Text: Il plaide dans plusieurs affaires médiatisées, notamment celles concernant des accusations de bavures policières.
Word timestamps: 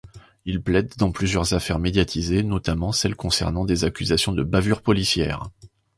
Il 0.45 0.63
plaide 0.63 0.91
dans 0.97 1.11
plusieurs 1.11 1.53
affaires 1.53 1.77
médiatisées, 1.77 2.41
notamment 2.41 2.91
celles 2.91 3.15
concernant 3.15 3.65
des 3.65 3.83
accusations 3.85 4.31
de 4.31 4.41
bavures 4.41 4.81
policières. 4.81 5.51